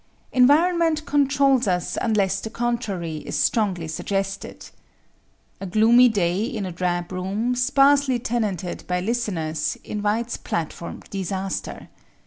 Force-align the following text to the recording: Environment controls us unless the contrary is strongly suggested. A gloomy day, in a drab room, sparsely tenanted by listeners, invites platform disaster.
Environment 0.31 1.05
controls 1.05 1.67
us 1.67 1.95
unless 2.01 2.39
the 2.41 2.49
contrary 2.49 3.17
is 3.17 3.37
strongly 3.37 3.87
suggested. 3.87 4.71
A 5.59 5.67
gloomy 5.67 6.09
day, 6.09 6.43
in 6.43 6.65
a 6.65 6.71
drab 6.71 7.11
room, 7.11 7.53
sparsely 7.53 8.17
tenanted 8.17 8.83
by 8.87 8.99
listeners, 8.99 9.77
invites 9.83 10.37
platform 10.37 11.01
disaster. 11.11 11.87